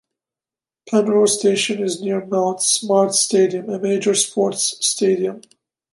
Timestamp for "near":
2.01-2.25